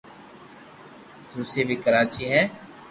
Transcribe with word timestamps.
تلسي 1.29 1.61
بي 1.67 1.75
ڪراچي 1.83 2.23
ھي 2.31 2.41